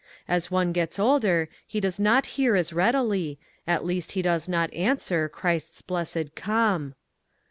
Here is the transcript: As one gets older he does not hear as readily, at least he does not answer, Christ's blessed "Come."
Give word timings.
As 0.27 0.49
one 0.49 0.71
gets 0.71 0.97
older 0.97 1.47
he 1.67 1.79
does 1.79 1.99
not 1.99 2.25
hear 2.33 2.55
as 2.55 2.73
readily, 2.73 3.37
at 3.67 3.85
least 3.85 4.13
he 4.13 4.23
does 4.23 4.49
not 4.49 4.73
answer, 4.73 5.29
Christ's 5.29 5.83
blessed 5.83 6.33
"Come." 6.33 6.95